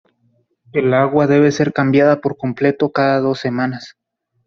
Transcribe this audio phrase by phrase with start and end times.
[0.73, 3.97] El agua debe ser cambiada por completo cada dos semanas.